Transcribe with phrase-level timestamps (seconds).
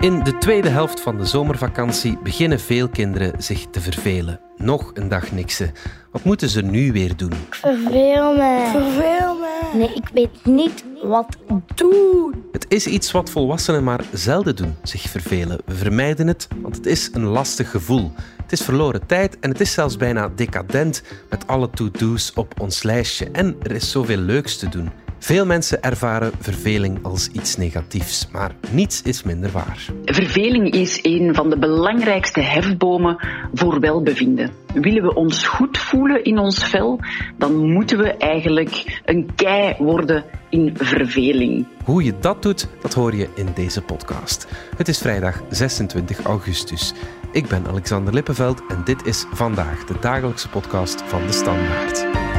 [0.00, 4.40] In de tweede helft van de zomervakantie beginnen veel kinderen zich te vervelen.
[4.56, 5.72] Nog een dag niksen.
[6.12, 7.32] Wat moeten ze nu weer doen?
[7.50, 8.68] Verveel me.
[8.72, 9.70] Verveel me.
[9.74, 11.36] Nee, ik weet niet wat
[11.74, 12.44] doen.
[12.52, 15.58] Het is iets wat volwassenen maar zelden doen, zich vervelen.
[15.64, 18.12] We vermijden het, want het is een lastig gevoel.
[18.42, 22.82] Het is verloren tijd en het is zelfs bijna decadent met alle to-do's op ons
[22.82, 23.28] lijstje.
[23.32, 24.90] En er is zoveel leuks te doen.
[25.22, 29.86] Veel mensen ervaren verveling als iets negatiefs, maar niets is minder waar.
[30.04, 33.16] Verveling is een van de belangrijkste hefbomen
[33.54, 34.50] voor welbevinden.
[34.74, 37.00] Willen we ons goed voelen in ons vel,
[37.38, 41.66] dan moeten we eigenlijk een kei worden in verveling.
[41.84, 44.46] Hoe je dat doet, dat hoor je in deze podcast.
[44.76, 46.92] Het is vrijdag 26 augustus.
[47.32, 52.29] Ik ben Alexander Lippenveld en dit is vandaag de dagelijkse podcast van de Standaard.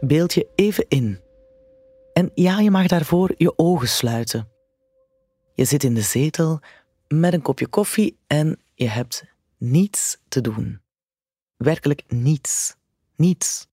[0.00, 1.20] Beeld je even in.
[2.12, 4.48] En ja, je mag daarvoor je ogen sluiten.
[5.54, 6.60] Je zit in de zetel
[7.08, 9.24] met een kopje koffie en je hebt
[9.58, 10.80] niets te doen.
[11.56, 12.76] Werkelijk niets.
[13.16, 13.68] Niets.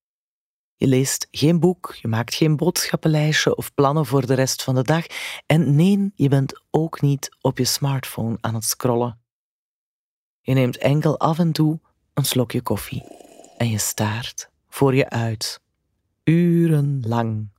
[0.75, 4.83] Je leest geen boek, je maakt geen boodschappenlijstje of plannen voor de rest van de
[4.83, 5.05] dag.
[5.45, 9.19] En nee, je bent ook niet op je smartphone aan het scrollen.
[10.41, 11.79] Je neemt enkel af en toe
[12.13, 13.03] een slokje koffie
[13.57, 15.61] en je staart voor je uit,
[16.27, 17.49] urenlang.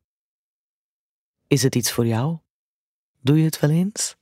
[1.47, 2.39] Is het iets voor jou?
[3.21, 4.17] Doe je het wel eens?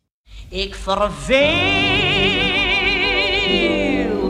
[0.49, 1.47] Ik verveel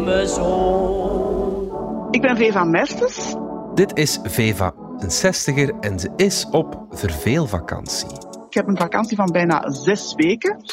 [0.00, 2.08] me zo.
[2.10, 3.34] Ik ben Veva Mertens.
[3.74, 8.08] Dit is Veva, een zestiger en ze is op verveelvakantie.
[8.48, 10.64] Ik heb een vakantie van bijna zes weken.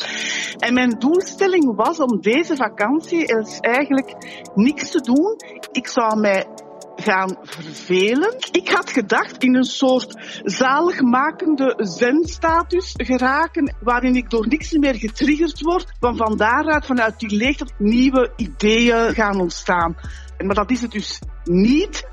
[0.58, 4.16] En mijn doelstelling was om deze vakantie is eigenlijk
[4.56, 5.36] niks te doen.
[5.72, 6.46] Ik zou mij
[7.04, 8.36] gaan vervelen.
[8.52, 15.62] Ik had gedacht in een soort zaligmakende zen-status geraken, waarin ik door niks meer getriggerd
[15.62, 19.96] word, van van daaruit, vanuit die leegte, nieuwe ideeën gaan ontstaan.
[20.38, 22.08] Maar dat is het dus niet.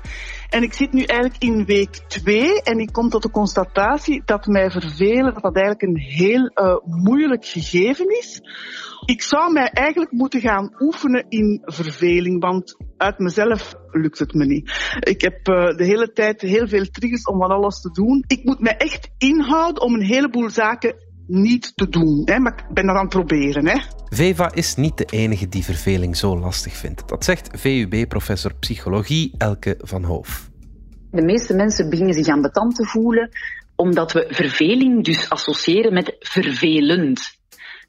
[0.51, 4.45] En ik zit nu eigenlijk in week twee en ik kom tot de constatatie dat
[4.45, 8.41] mij vervelen, dat dat eigenlijk een heel uh, moeilijk gegeven is.
[9.05, 14.45] Ik zou mij eigenlijk moeten gaan oefenen in verveling, want uit mezelf lukt het me
[14.45, 14.95] niet.
[14.99, 18.23] Ik heb uh, de hele tijd heel veel triggers om van alles te doen.
[18.27, 20.95] Ik moet mij echt inhouden om een heleboel zaken
[21.31, 22.21] niet te doen.
[22.25, 22.39] Hè?
[22.39, 23.67] Maar ik ben dat aan het proberen.
[23.67, 23.79] Hè?
[24.09, 27.07] Veva is niet de enige die verveling zo lastig vindt.
[27.07, 30.49] Dat zegt VUB-professor psychologie Elke van Hoof.
[31.11, 33.29] De meeste mensen beginnen zich ambetant te voelen
[33.75, 37.39] omdat we verveling dus associëren met vervelend.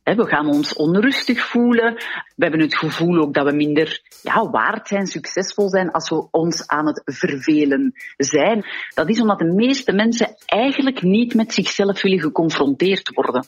[0.02, 1.94] We gaan ons onrustig voelen.
[2.36, 6.28] We hebben het gevoel ook dat we minder ja, waard zijn, succesvol zijn als we
[6.30, 8.64] ons aan het vervelen zijn.
[8.94, 13.46] Dat is omdat de meeste mensen eigenlijk niet met zichzelf willen geconfronteerd worden.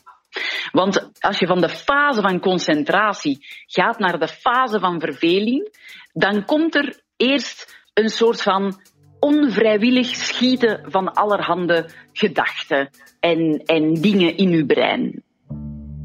[0.73, 5.69] Want als je van de fase van concentratie gaat naar de fase van verveling,
[6.13, 8.81] dan komt er eerst een soort van
[9.21, 12.91] onvrijwillig schieten van allerhande gedachten
[13.21, 15.24] en, en dingen in uw brein.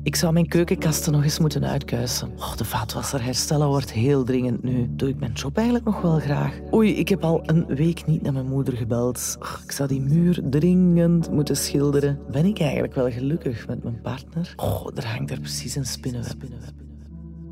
[0.03, 2.31] Ik zou mijn keukenkasten nog eens moeten uitkuisen.
[2.37, 4.87] Oh, de vaatwasser herstellen wordt heel dringend nu.
[4.89, 6.59] Doe ik mijn job eigenlijk nog wel graag?
[6.73, 9.37] Oei, ik heb al een week niet naar mijn moeder gebeld.
[9.39, 12.19] Oh, ik zou die muur dringend moeten schilderen.
[12.31, 14.53] Ben ik eigenlijk wel gelukkig met mijn partner?
[14.55, 16.43] Oh, er hangt er precies een spinnenweb.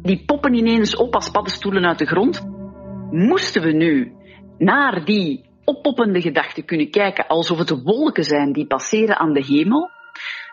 [0.01, 2.47] Die poppen ineens op als paddenstoelen uit de grond.
[3.11, 4.11] Moesten we nu
[4.57, 9.89] naar die oppoppende gedachten kunnen kijken alsof het wolken zijn die passeren aan de hemel,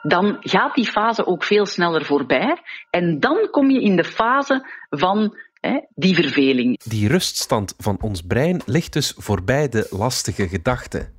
[0.06, 2.56] dan gaat die fase ook veel sneller voorbij.
[2.91, 6.81] En dan kom je in de fase van hè, die verveling.
[6.82, 11.12] Die ruststand van ons brein ligt dus voorbij de lastige gedachten.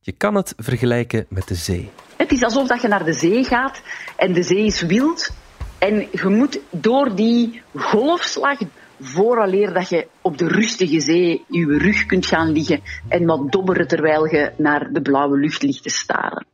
[0.00, 1.90] Je kan het vergelijken met de zee.
[2.16, 3.82] Het is alsof dat je naar de zee gaat
[4.16, 5.30] en de zee is wild.
[5.78, 8.58] En je moet door die golfslag,
[9.00, 13.88] vooraleer dat je op de rustige zee je rug kunt gaan liggen en wat dobberen
[13.88, 16.46] terwijl je naar de blauwe lucht ligt te staren.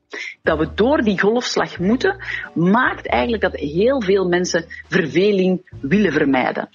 [0.43, 2.25] Dat we door die golfslag moeten,
[2.55, 6.69] maakt eigenlijk dat heel veel mensen verveling willen vermijden.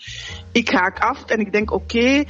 [0.52, 2.24] Ik haak af en ik denk, oké,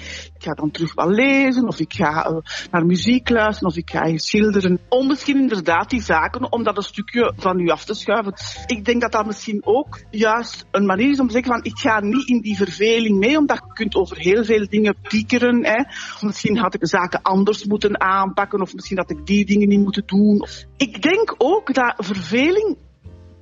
[0.44, 2.38] ga dan terug wel lezen, of ik ga uh,
[2.72, 4.80] naar muziek luisteren, of ik ga schilderen.
[4.90, 8.34] Om misschien inderdaad die zaken, om dat een stukje van u af te schuiven.
[8.66, 11.80] Ik denk dat dat misschien ook juist een manier is om te zeggen van, ik
[11.80, 15.66] ga niet in die verveling mee, omdat je kunt over heel veel veel dingen piekeren.
[15.66, 15.84] Hè.
[16.26, 20.04] Misschien had ik zaken anders moeten aanpakken of misschien had ik die dingen niet moeten
[20.06, 20.46] doen.
[20.78, 22.78] Ik denk ook dat verveling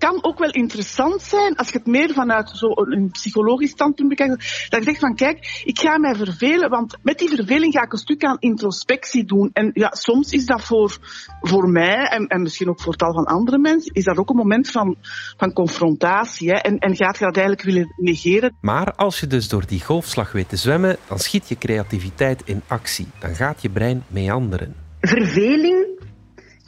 [0.01, 4.68] kan ook wel interessant zijn als je het meer vanuit zo'n een psychologisch standpunt bekijkt.
[4.69, 7.92] Dat je zegt van kijk, ik ga mij vervelen, want met die verveling ga ik
[7.92, 9.50] een stuk aan introspectie doen.
[9.53, 10.98] En ja, soms is dat voor,
[11.42, 14.36] voor mij en, en misschien ook voor tal van andere mensen, is dat ook een
[14.36, 14.95] moment van,
[15.38, 16.50] van confrontatie.
[16.50, 16.56] Hè?
[16.56, 18.56] En, en gaat je dat eigenlijk willen negeren.
[18.62, 22.62] Maar als je dus door die golfslag weet te zwemmen, dan schiet je creativiteit in
[22.68, 23.07] actie.
[23.19, 24.75] Dan gaat je brein meanderen.
[25.00, 26.00] Verveling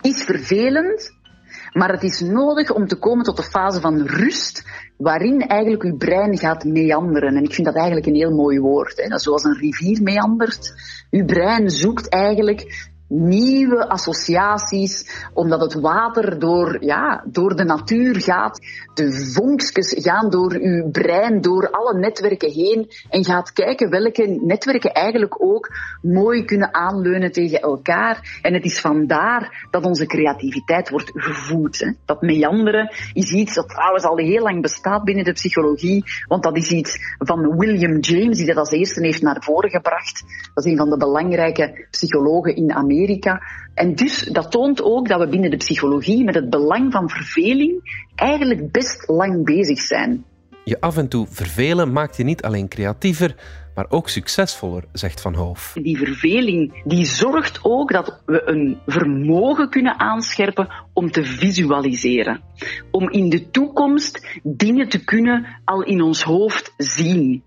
[0.02, 1.14] is vervelend,
[1.74, 4.64] maar het is nodig om te komen tot de fase van rust,
[4.98, 7.36] waarin eigenlijk uw brein gaat meanderen.
[7.36, 8.98] En ik vind dat eigenlijk een heel mooi woord.
[8.98, 9.20] Hè.
[9.20, 10.74] Zoals een rivier meandert.
[11.12, 18.60] Uw brein zoekt eigenlijk nieuwe associaties, omdat het water door, ja, door de natuur gaat.
[18.94, 24.92] De vonkjes gaan door uw brein, door alle netwerken heen en gaat kijken welke netwerken
[24.92, 25.70] eigenlijk ook
[26.02, 28.40] mooi kunnen aanleunen tegen elkaar.
[28.42, 31.80] En het is vandaar dat onze creativiteit wordt gevoed.
[31.80, 31.92] Hè.
[32.06, 36.58] Dat meanderen is iets dat trouwens al heel lang bestaat binnen de psychologie, want dat
[36.58, 40.24] is iets van William James, die dat als eerste heeft naar voren gebracht.
[40.54, 43.02] Dat is een van de belangrijke psychologen in Amerika.
[43.04, 43.42] Amerika.
[43.74, 48.02] En dus dat toont ook dat we binnen de psychologie met het belang van verveling
[48.16, 50.26] eigenlijk best lang bezig zijn.
[50.64, 53.36] Je af en toe vervelen maakt je niet alleen creatiever,
[53.76, 55.74] maar ook succesvoller, zegt Van Hoof.
[55.82, 62.42] Die verveling die zorgt ook dat we een vermogen kunnen aanscherpen om te visualiseren.
[62.92, 67.44] Om in de toekomst dingen te kunnen al in ons hoofd zien.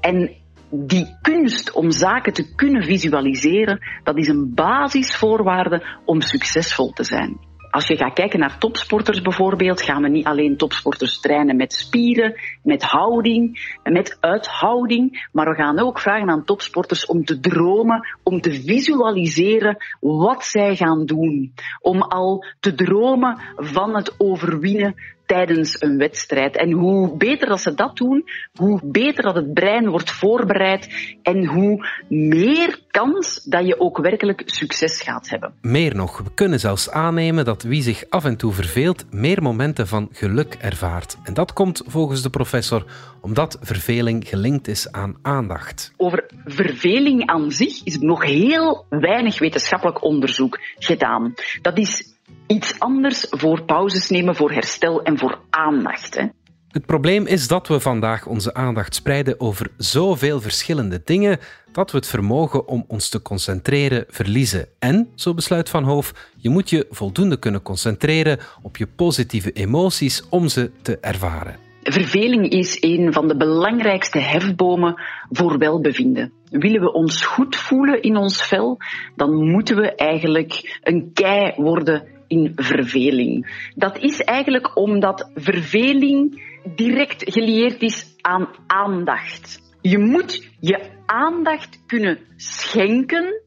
[0.00, 0.30] En
[0.78, 7.52] die kunst om zaken te kunnen visualiseren, dat is een basisvoorwaarde om succesvol te zijn.
[7.74, 12.40] Als je gaat kijken naar topsporters bijvoorbeeld, gaan we niet alleen topsporters trainen met spieren,
[12.62, 18.40] met houding, met uithouding, maar we gaan ook vragen aan topsporters om te dromen, om
[18.40, 21.54] te visualiseren wat zij gaan doen.
[21.80, 24.94] Om al te dromen van het overwinnen
[25.26, 26.56] tijdens een wedstrijd.
[26.56, 28.24] En hoe beter dat ze dat doen,
[28.54, 34.42] hoe beter dat het brein wordt voorbereid en hoe meer kans dat je ook werkelijk
[34.44, 35.54] succes gaat hebben.
[35.60, 39.86] Meer nog, we kunnen zelfs aannemen dat wie zich af en toe verveelt, meer momenten
[39.86, 41.16] van geluk ervaart.
[41.22, 42.84] En dat komt volgens de professor
[43.20, 45.92] omdat verveling gelinkt is aan aandacht.
[45.96, 51.34] Over verveling aan zich is nog heel weinig wetenschappelijk onderzoek gedaan.
[51.62, 52.13] Dat is
[52.46, 56.14] iets anders voor pauzes nemen, voor herstel en voor aandacht.
[56.14, 56.24] Hè.
[56.68, 61.38] Het probleem is dat we vandaag onze aandacht spreiden over zoveel verschillende dingen
[61.72, 64.68] dat we het vermogen om ons te concentreren verliezen.
[64.78, 70.28] En, zo besluit Van Hoof, je moet je voldoende kunnen concentreren op je positieve emoties
[70.28, 71.56] om ze te ervaren.
[71.82, 76.32] Verveling is een van de belangrijkste hefbomen voor welbevinden.
[76.50, 78.78] Willen we ons goed voelen in ons vel,
[79.16, 83.62] dan moeten we eigenlijk een kei worden in verveling.
[83.74, 86.42] Dat is eigenlijk omdat verveling
[86.74, 89.72] direct gelieerd is aan aandacht.
[89.80, 93.42] Je moet je aandacht kunnen schenken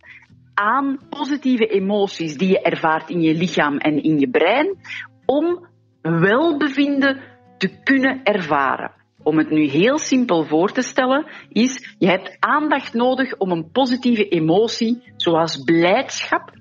[0.53, 4.77] aan positieve emoties die je ervaart in je lichaam en in je brein,
[5.25, 5.67] om
[6.01, 7.21] welbevinden
[7.57, 8.91] te kunnen ervaren.
[9.23, 13.71] Om het nu heel simpel voor te stellen, is je hebt aandacht nodig om een
[13.71, 16.51] positieve emotie, zoals blijdschap,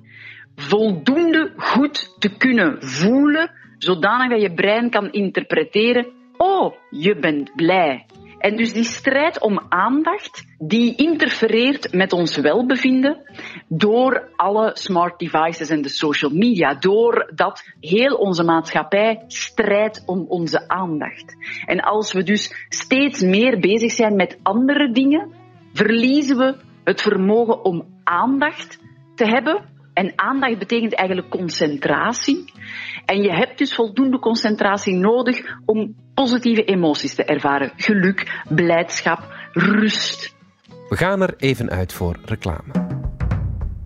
[0.56, 8.06] voldoende goed te kunnen voelen, zodanig dat je brein kan interpreteren, oh, je bent blij.
[8.38, 13.16] En dus die strijd om aandacht, die interfereert met ons welbevinden
[13.68, 20.68] door alle smart devices en de social media, doordat heel onze maatschappij strijdt om onze
[20.68, 21.36] aandacht.
[21.64, 25.32] En als we dus steeds meer bezig zijn met andere dingen,
[25.72, 28.78] verliezen we het vermogen om aandacht
[29.14, 32.52] te hebben en aandacht betekent eigenlijk concentratie.
[33.04, 37.72] En je hebt dus voldoende concentratie nodig om positieve emoties te ervaren.
[37.76, 40.34] Geluk, blijdschap, rust.
[40.88, 42.95] We gaan er even uit voor reclame.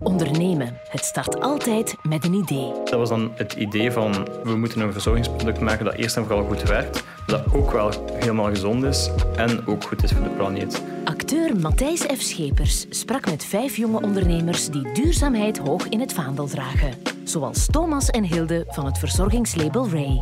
[0.03, 0.77] Ondernemen.
[0.89, 2.71] Het start altijd met een idee.
[2.83, 6.45] Dat was dan het idee van we moeten een verzorgingsproduct maken dat eerst en vooral
[6.45, 10.83] goed werkt, dat ook wel helemaal gezond is en ook goed is voor de planeet.
[11.05, 12.21] Acteur Matthijs F.
[12.21, 16.93] Schepers sprak met vijf jonge ondernemers die duurzaamheid hoog in het vaandel dragen.
[17.23, 20.21] Zoals Thomas en Hilde van het verzorgingslabel Ray.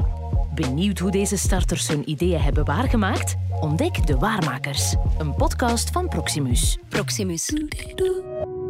[0.53, 3.36] Benieuwd hoe deze starters hun ideeën hebben waargemaakt?
[3.59, 6.77] Ontdek De Waarmakers, een podcast van Proximus.
[6.89, 7.53] Proximus.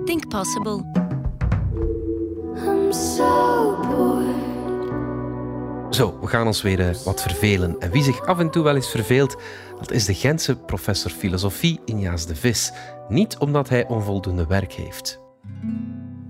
[0.06, 0.99] Think possible.
[5.90, 7.80] Zo, we gaan ons weer eh, wat vervelen.
[7.80, 9.38] En wie zich af en toe wel eens verveelt,
[9.80, 12.72] dat is de Gentse professor filosofie Injaas de Vis.
[13.10, 15.20] Niet omdat hij onvoldoende werk heeft.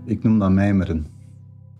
[0.05, 1.07] Ik noem dat mijmeren.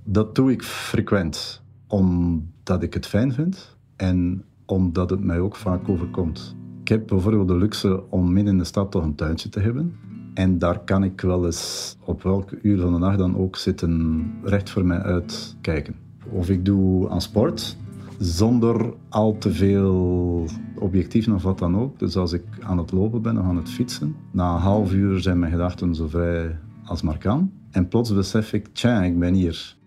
[0.04, 5.90] Dat doe ik frequent, omdat ik het fijn vind en omdat het mij ook vaak
[5.90, 6.56] overkomt.
[6.82, 9.96] Ik heb bijvoorbeeld de luxe om midden in de stad toch een tuintje te hebben.
[10.40, 14.24] En daar kan ik wel eens op welk uur van de nacht dan ook zitten
[14.44, 15.96] recht voor mij uitkijken.
[16.32, 17.78] Of ik doe aan sport,
[18.18, 22.00] zonder al te veel objectieven of wat dan ook.
[22.00, 25.20] Dus als ik aan het lopen ben of aan het fietsen, na een half uur
[25.20, 27.52] zijn mijn gedachten zo vrij als maar kan.
[27.72, 29.78] En plots besef ik, tja, ik ben hier.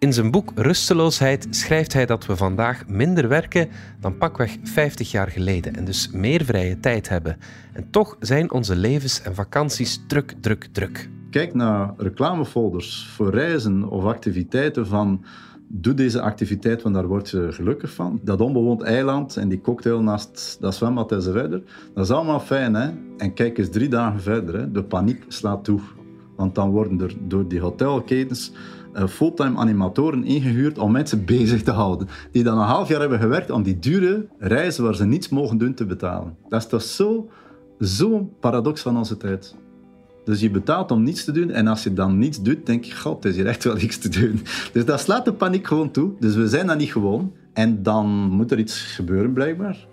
[0.00, 3.68] In zijn boek Rusteloosheid schrijft hij dat we vandaag minder werken
[4.00, 7.36] dan pakweg 50 jaar geleden en dus meer vrije tijd hebben.
[7.72, 11.08] En toch zijn onze levens en vakanties druk, druk, druk.
[11.30, 15.24] Kijk naar reclamefolders voor reizen of activiteiten van
[15.68, 18.20] doe deze activiteit, want daar word je gelukkig van.
[18.22, 21.50] Dat onbewoond eiland en die cocktail naast dat zwembad enzovoort,
[21.94, 22.74] dat is allemaal fijn.
[22.74, 22.90] Hè?
[23.16, 24.70] En kijk eens drie dagen verder, hè?
[24.70, 25.80] de paniek slaat toe.
[26.36, 28.52] Want dan worden er door die hotelketens
[29.08, 32.08] fulltime animatoren ingehuurd om mensen bezig te houden.
[32.32, 35.58] Die dan een half jaar hebben gewerkt om die dure reizen waar ze niets mogen
[35.58, 36.36] doen te betalen.
[36.48, 37.28] Dat is toch zo'n
[37.80, 39.56] zo paradox van onze tijd.
[40.24, 42.96] Dus je betaalt om niets te doen en als je dan niets doet, denk je,
[42.96, 44.40] god, het is hier echt wel iets te doen.
[44.72, 46.12] Dus dat slaat de paniek gewoon toe.
[46.20, 47.32] Dus we zijn dat niet gewoon.
[47.52, 49.86] En dan moet er iets gebeuren, blijkbaar.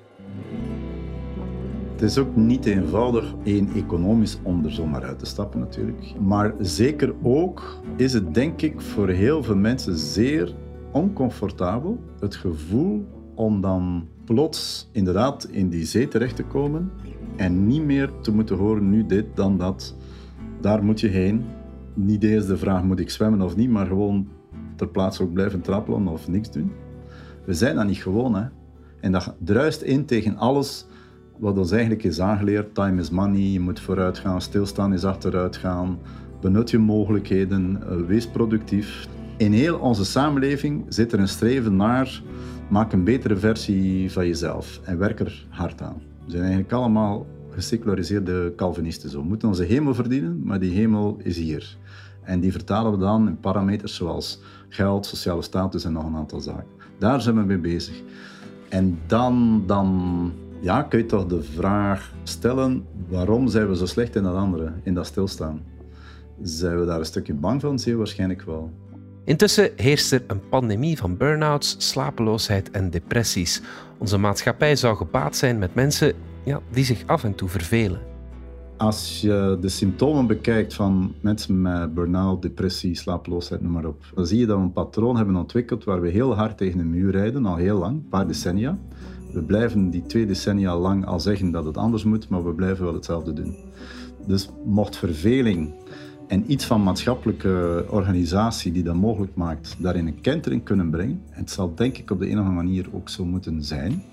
[1.95, 6.13] Het is ook niet eenvoudig, één economisch, om er zomaar uit te stappen natuurlijk.
[6.19, 10.55] Maar zeker ook is het denk ik voor heel veel mensen zeer
[10.91, 11.99] oncomfortabel.
[12.19, 16.91] Het gevoel om dan plots inderdaad in die zee terecht te komen
[17.35, 19.95] en niet meer te moeten horen nu dit, dan dat.
[20.61, 21.45] Daar moet je heen.
[21.93, 24.27] Niet eens de vraag moet ik zwemmen of niet, maar gewoon
[24.75, 26.71] ter plaatse ook blijven trappelen of niks doen.
[27.45, 28.35] We zijn dat niet gewoon.
[28.35, 28.45] Hè?
[28.99, 30.85] En dat druist in tegen alles
[31.37, 32.75] wat ons eigenlijk is aangeleerd.
[32.75, 35.99] Time is money, je moet vooruit gaan, stilstaan is achteruit gaan.
[36.41, 39.07] Benut je mogelijkheden, eh, wees productief.
[39.37, 42.21] In heel onze samenleving zit er een streven naar
[42.69, 46.01] maak een betere versie van jezelf en werk er hard aan.
[46.25, 49.09] We zijn eigenlijk allemaal geseculariseerde Calvinisten.
[49.09, 49.19] Zo.
[49.19, 51.77] We moeten onze hemel verdienen, maar die hemel is hier.
[52.21, 56.39] En die vertalen we dan in parameters zoals geld, sociale status en nog een aantal
[56.39, 56.73] zaken.
[56.97, 58.01] Daar zijn we mee bezig.
[58.69, 64.15] En dan, dan ja, kun je toch de vraag stellen, waarom zijn we zo slecht
[64.15, 65.61] in dat andere, in dat stilstaan?
[66.41, 67.79] Zijn we daar een stukje bang van?
[67.79, 68.71] Zeer waarschijnlijk wel.
[69.23, 73.61] Intussen heerst er een pandemie van burn-outs, slapeloosheid en depressies.
[73.97, 77.99] Onze maatschappij zou gebaat zijn met mensen ja, die zich af en toe vervelen.
[78.77, 84.25] Als je de symptomen bekijkt van mensen met burn-out, depressie, slapeloosheid, noem maar op, dan
[84.25, 87.11] zie je dat we een patroon hebben ontwikkeld waar we heel hard tegen de muur
[87.11, 88.77] rijden, al heel lang, een paar decennia.
[89.33, 92.85] We blijven die twee decennia lang al zeggen dat het anders moet, maar we blijven
[92.85, 93.55] wel hetzelfde doen.
[94.27, 95.73] Dus mocht verveling
[96.27, 101.39] en iets van maatschappelijke organisatie die dat mogelijk maakt, daarin een kentering kunnen brengen, en
[101.39, 104.03] het zal denk ik op de een of andere manier ook zo moeten zijn,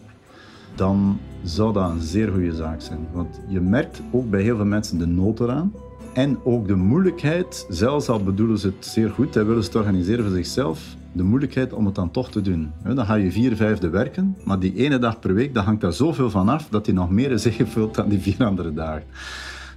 [0.74, 3.06] dan zou dat een zeer goede zaak zijn.
[3.12, 5.72] Want je merkt ook bij heel veel mensen de nood eraan.
[6.12, 9.78] En ook de moeilijkheid, zelfs al bedoelen ze het zeer goed en willen ze het
[9.78, 12.72] organiseren voor zichzelf, de moeilijkheid om het dan toch te doen.
[12.94, 15.92] Dan ga je vier vijfde werken, maar die ene dag per week, dat hangt daar
[15.92, 19.04] zoveel van af dat die nog meer is ingevuld dan die vier andere dagen.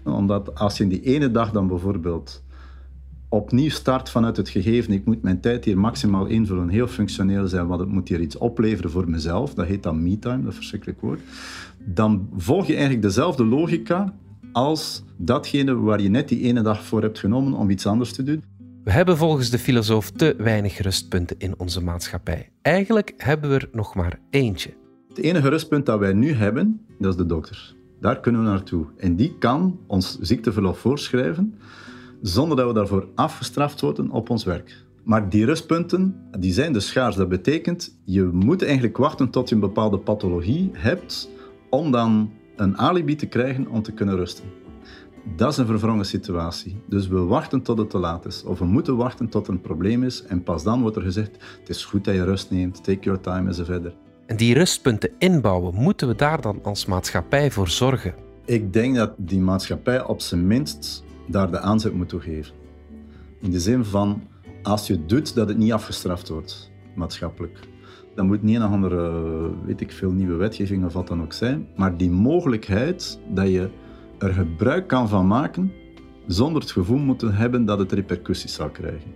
[0.04, 2.44] Omdat als je in die ene dag dan bijvoorbeeld
[3.30, 7.68] opnieuw start vanuit het gegeven, ik moet mijn tijd hier maximaal invullen, heel functioneel zijn,
[7.68, 11.20] want het moet hier iets opleveren voor mezelf, dat heet dan me-time, dat verschrikkelijk woord,
[11.86, 14.14] dan volg je eigenlijk dezelfde logica
[14.52, 18.24] als datgene waar je net die ene dag voor hebt genomen om iets anders te
[18.24, 18.44] doen.
[18.86, 22.50] We hebben volgens de filosoof te weinig rustpunten in onze maatschappij.
[22.62, 24.74] Eigenlijk hebben we er nog maar eentje.
[25.08, 27.76] Het enige rustpunt dat wij nu hebben, dat is de dokter.
[28.00, 28.86] Daar kunnen we naartoe.
[28.98, 31.56] En die kan ons ziekteverlof voorschrijven
[32.22, 34.86] zonder dat we daarvoor afgestraft worden op ons werk.
[35.04, 37.16] Maar die rustpunten die zijn dus schaars.
[37.16, 41.30] Dat betekent, je moet eigenlijk wachten tot je een bepaalde pathologie hebt
[41.70, 44.65] om dan een alibi te krijgen om te kunnen rusten.
[45.34, 46.78] Dat is een verwrongen situatie.
[46.88, 48.44] Dus we wachten tot het te laat is.
[48.44, 50.24] Of we moeten wachten tot er een probleem is.
[50.24, 53.22] En pas dan wordt er gezegd, het is goed dat je rust neemt, take your
[53.22, 53.94] time enzovoort.
[54.26, 58.14] En die rustpunten inbouwen, moeten we daar dan als maatschappij voor zorgen?
[58.46, 62.54] Ik denk dat die maatschappij op zijn minst daar de aanzet moet toe geven.
[63.42, 64.22] In de zin van,
[64.64, 67.60] als je het doet, dat het niet afgestraft wordt, maatschappelijk.
[68.16, 71.68] Dan moet niet een andere, weet ik veel, nieuwe wetgeving of wat dan ook zijn.
[71.76, 73.70] Maar die mogelijkheid dat je
[74.26, 75.72] er gebruik kan van maken,
[76.28, 79.12] zonder het gevoel moeten hebben dat het repercussies zou krijgen.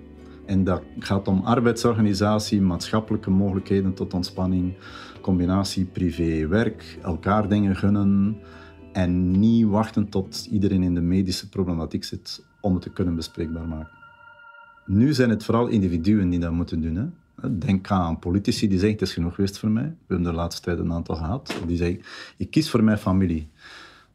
[0.46, 4.74] En dat gaat om arbeidsorganisatie, maatschappelijke mogelijkheden tot ontspanning,
[5.22, 8.38] combinatie privé-werk, elkaar dingen gunnen
[8.94, 13.68] en niet wachten tot iedereen in de medische problematiek zit om het te kunnen bespreekbaar
[13.68, 13.98] maken.
[14.86, 16.96] Nu zijn het vooral individuen die dat moeten doen.
[16.96, 17.58] Hè.
[17.58, 19.84] Denk aan politici die zeggen, het is genoeg geweest voor mij.
[19.84, 21.56] We hebben de laatste tijd een aantal gehad.
[21.68, 22.02] Die zeggen,
[22.38, 23.50] ik kies voor mijn familie.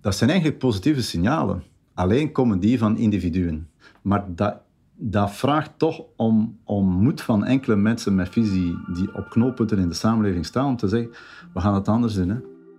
[0.05, 1.63] Dat zijn eigenlijk positieve signalen.
[1.95, 3.69] Alleen komen die van individuen.
[4.03, 4.57] Maar dat,
[4.95, 9.89] dat vraagt toch om, om moed van enkele mensen met visie die op knooppunten in
[9.89, 11.11] de samenleving staan om te zeggen,
[11.55, 12.29] we gaan het anders doen.
[12.29, 12.37] Hè.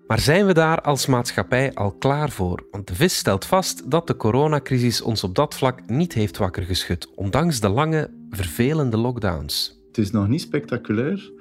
[0.07, 2.63] Maar zijn we daar als maatschappij al klaar voor?
[2.71, 6.63] Want de vis stelt vast dat de coronacrisis ons op dat vlak niet heeft wakker
[6.63, 9.81] geschud, ondanks de lange, vervelende lockdowns.
[9.87, 11.31] Het is nog niet spectaculair,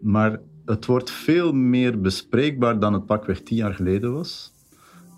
[0.00, 4.54] maar het wordt veel meer bespreekbaar dan het pakweg tien jaar geleden was.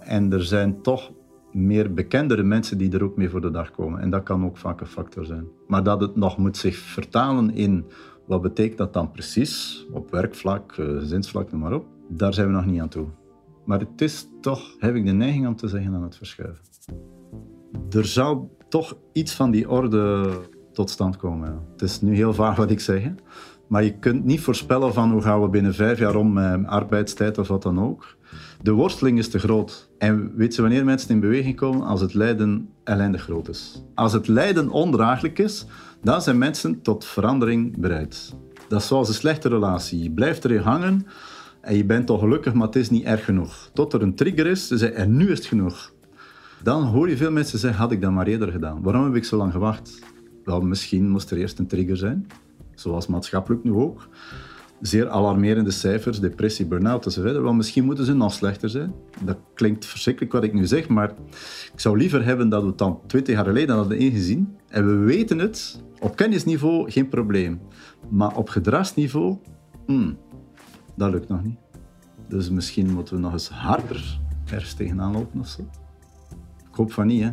[0.09, 1.11] En er zijn toch
[1.53, 4.01] meer bekendere mensen die er ook mee voor de dag komen.
[4.01, 5.47] En dat kan ook vaak een factor zijn.
[5.67, 7.85] Maar dat het nog moet zich vertalen in
[8.27, 12.53] wat betekent dat dan precies, op werkvlak, eh, gezinsvlak, noem maar op, daar zijn we
[12.53, 13.07] nog niet aan toe.
[13.65, 16.65] Maar het is toch, heb ik de neiging om te zeggen, aan het verschuiven.
[17.91, 20.31] Er zou toch iets van die orde
[20.73, 21.63] tot stand komen.
[21.73, 23.11] Het is nu heel vaag wat ik zeg,
[23.67, 27.39] maar je kunt niet voorspellen van hoe gaan we binnen vijf jaar om met arbeidstijd
[27.39, 28.17] of wat dan ook.
[28.63, 29.89] De worsteling is te groot.
[29.99, 31.87] En weet je wanneer mensen in beweging komen?
[31.87, 33.83] Als het lijden ellendig groot is.
[33.95, 35.67] Als het lijden ondraaglijk is,
[36.03, 38.35] dan zijn mensen tot verandering bereid.
[38.69, 40.03] Dat is zoals een slechte relatie.
[40.03, 41.07] Je blijft erin hangen
[41.61, 43.71] en je bent toch gelukkig, maar het is niet erg genoeg.
[43.75, 45.93] Tot er een trigger is, ze en nu is het genoeg.
[46.63, 48.83] Dan hoor je veel mensen zeggen, had ik dat maar eerder gedaan.
[48.83, 49.99] Waarom heb ik zo lang gewacht?
[50.45, 52.27] Wel, misschien moest er eerst een trigger zijn,
[52.75, 54.09] zoals maatschappelijk nu ook.
[54.81, 57.37] Zeer alarmerende cijfers, depressie, burn-out enzovoort.
[57.37, 58.95] Wel, misschien moeten ze nog slechter zijn.
[59.25, 61.11] Dat klinkt verschrikkelijk wat ik nu zeg, maar
[61.73, 64.57] ik zou liever hebben dat we het dan twintig jaar geleden hadden ingezien.
[64.69, 67.61] En we weten het, op kennisniveau geen probleem.
[68.09, 69.37] Maar op gedragsniveau,
[69.87, 70.19] hmm,
[70.97, 71.59] dat lukt nog niet.
[72.29, 74.21] Dus misschien moeten we nog eens harder
[74.51, 75.63] ergens tegenaan lopen of zo.
[76.71, 77.31] Ik hoop van niet, hè.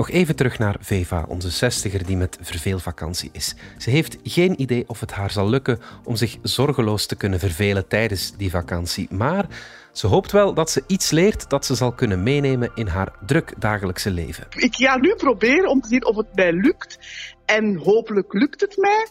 [0.00, 3.54] Nog even terug naar Veva, onze zestiger die met verveelvakantie is.
[3.78, 7.88] Ze heeft geen idee of het haar zal lukken om zich zorgeloos te kunnen vervelen
[7.88, 9.08] tijdens die vakantie.
[9.10, 9.46] Maar
[9.92, 13.54] ze hoopt wel dat ze iets leert dat ze zal kunnen meenemen in haar druk
[13.58, 14.46] dagelijkse leven.
[14.50, 16.98] Ik ga nu proberen om te zien of het mij lukt.
[17.46, 19.06] En hopelijk lukt het mij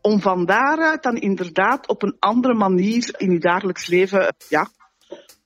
[0.00, 4.68] om van daaruit dan inderdaad op een andere manier in je dagelijks leven ja,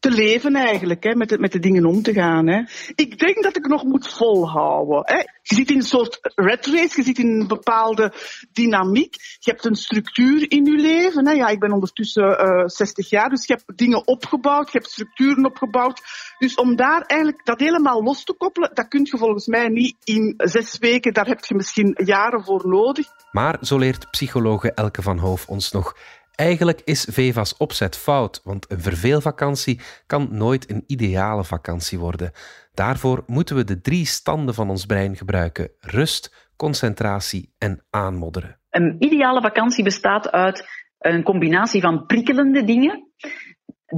[0.00, 2.46] te leven eigenlijk, hè, met, de, met de dingen om te gaan.
[2.46, 2.62] Hè.
[2.94, 5.02] Ik denk dat ik nog moet volhouden.
[5.04, 5.16] Hè.
[5.42, 8.12] Je zit in een soort red race, je zit in een bepaalde
[8.52, 9.14] dynamiek.
[9.38, 11.26] Je hebt een structuur in je leven.
[11.26, 11.32] Hè.
[11.32, 14.90] Ja, ik ben ondertussen uh, eh, 60 jaar, dus je hebt dingen opgebouwd, je hebt
[14.90, 16.00] structuren opgebouwd.
[16.38, 19.96] Dus om daar eigenlijk dat helemaal los te koppelen, dat kun je volgens mij niet
[20.04, 21.12] in zes weken.
[21.12, 23.06] Daar heb je misschien jaren voor nodig.
[23.32, 25.94] Maar zo leert psychologe Elke van Hoof ons nog
[26.40, 32.32] Eigenlijk is Veva's opzet fout, want een verveelvakantie kan nooit een ideale vakantie worden.
[32.74, 38.58] Daarvoor moeten we de drie standen van ons brein gebruiken: rust, concentratie en aanmodderen.
[38.70, 43.12] Een ideale vakantie bestaat uit een combinatie van prikkelende dingen,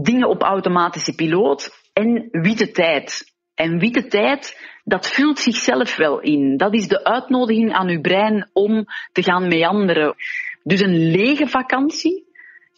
[0.03, 3.35] dingen op automatische piloot en witte tijd.
[3.55, 6.57] En witte tijd, dat vult zichzelf wel in.
[6.57, 10.15] Dat is de uitnodiging aan uw brein om te gaan meanderen.
[10.63, 12.31] Dus een lege vakantie,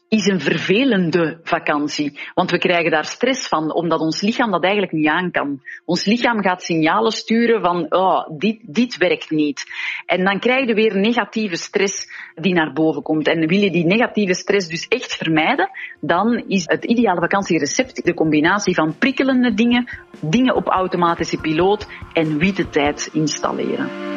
[0.08, 2.20] is een vervelende vakantie.
[2.34, 5.62] Want we krijgen daar stress van, omdat ons lichaam dat eigenlijk niet aan kan.
[5.84, 9.64] Ons lichaam gaat signalen sturen van, oh, dit, dit werkt niet.
[10.06, 13.28] En dan krijg je weer negatieve stress die naar boven komt.
[13.28, 18.14] En wil je die negatieve stress dus echt vermijden, dan is het ideale vakantierecept de
[18.14, 19.88] combinatie van prikkelende dingen,
[20.20, 24.13] dingen op automatische piloot en witte tijd installeren.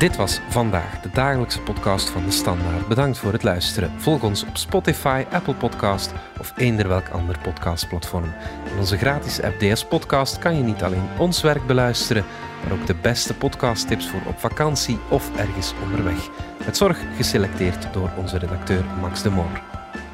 [0.00, 2.88] Dit was vandaag de dagelijkse podcast van de Standaard.
[2.88, 4.00] Bedankt voor het luisteren.
[4.00, 8.32] Volg ons op Spotify, Apple Podcast of eender welk ander podcastplatform.
[8.72, 12.24] In onze gratis app DS Podcast kan je niet alleen ons werk beluisteren,
[12.62, 16.28] maar ook de beste podcasttips voor op vakantie of ergens onderweg.
[16.64, 19.62] Met zorg geselecteerd door onze redacteur Max de Moor.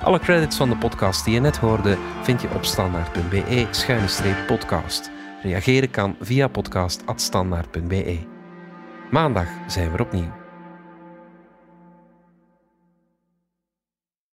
[0.03, 5.11] Alle credits van de podcast die je net hoorde vind je op standaard.be-podcast.
[5.43, 8.36] Reageren kan via podcast.standaard.be.
[9.11, 10.46] Maandag zijn we opnieuw.